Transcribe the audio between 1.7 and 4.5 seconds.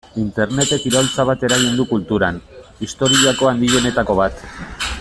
du kulturan, historiako handienetako bat.